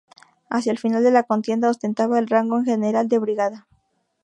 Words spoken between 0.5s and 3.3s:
el final de la contienda ostentaba el rango de general de